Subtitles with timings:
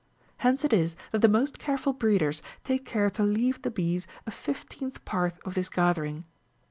[0.37, 4.31] Hence it is that the most careful breeders take care to leave the bees a
[4.31, 6.25] fifteenth part of this gathering.